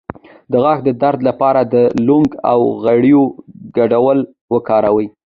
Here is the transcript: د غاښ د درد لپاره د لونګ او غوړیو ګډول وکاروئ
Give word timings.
د 0.51 0.53
غاښ 0.63 0.79
د 0.83 0.89
درد 1.01 1.19
لپاره 1.29 1.61
د 1.73 1.75
لونګ 2.07 2.29
او 2.51 2.59
غوړیو 2.81 3.23
ګډول 3.77 4.19
وکاروئ 4.53 5.07